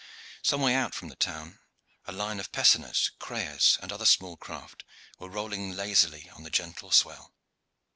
Some 0.41 0.61
way 0.61 0.73
out 0.73 0.95
from 0.95 1.09
the 1.09 1.15
town 1.15 1.59
a 2.07 2.11
line 2.11 2.39
of 2.39 2.51
pessoners, 2.51 3.11
creyers, 3.19 3.77
and 3.83 3.91
other 3.91 4.07
small 4.07 4.35
craft 4.35 4.83
were 5.19 5.29
rolling 5.29 5.75
lazily 5.75 6.27
on 6.31 6.41
the 6.41 6.49
gentle 6.49 6.89
swell. 6.89 7.35